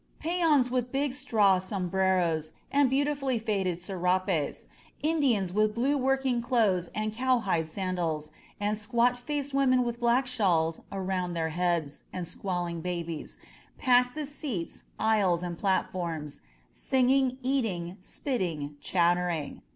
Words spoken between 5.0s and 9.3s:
Indians in blue working clothes and cowhide sandals, and squat